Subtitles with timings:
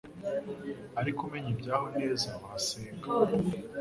[0.99, 3.07] ark umenye ibyaho neza wasenga